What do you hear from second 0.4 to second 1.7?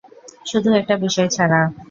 শুধু একটা বিষয় ছাড়া।